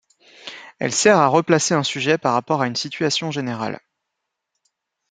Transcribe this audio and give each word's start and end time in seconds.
Elle 0.79 0.93
sert 0.93 1.19
à 1.19 1.27
replacer 1.27 1.75
un 1.75 1.83
sujet 1.83 2.17
par 2.17 2.33
rapport 2.33 2.63
à 2.63 2.65
une 2.65 2.75
situation 2.75 3.29
générale. 3.29 3.79